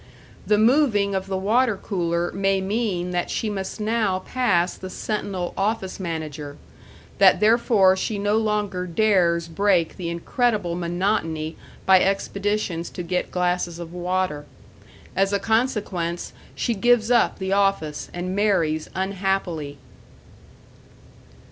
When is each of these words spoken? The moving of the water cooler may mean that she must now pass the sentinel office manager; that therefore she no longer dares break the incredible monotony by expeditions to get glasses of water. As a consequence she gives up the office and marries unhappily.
The 0.47 0.57
moving 0.57 1.13
of 1.13 1.27
the 1.27 1.37
water 1.37 1.77
cooler 1.77 2.31
may 2.31 2.59
mean 2.59 3.11
that 3.11 3.29
she 3.29 3.51
must 3.51 3.79
now 3.79 4.17
pass 4.25 4.73
the 4.73 4.89
sentinel 4.89 5.53
office 5.55 5.99
manager; 5.99 6.57
that 7.19 7.39
therefore 7.39 7.95
she 7.95 8.17
no 8.17 8.35
longer 8.39 8.87
dares 8.87 9.47
break 9.47 9.97
the 9.97 10.09
incredible 10.09 10.73
monotony 10.75 11.55
by 11.85 11.99
expeditions 12.01 12.89
to 12.89 13.03
get 13.03 13.29
glasses 13.29 13.77
of 13.77 13.93
water. 13.93 14.47
As 15.15 15.33
a 15.33 15.39
consequence 15.39 16.33
she 16.55 16.73
gives 16.73 17.11
up 17.11 17.37
the 17.37 17.53
office 17.53 18.09
and 18.11 18.35
marries 18.35 18.89
unhappily. 18.95 19.77